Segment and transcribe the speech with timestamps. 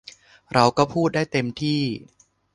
[0.53, 1.81] เราก็พูดได้เต็มที่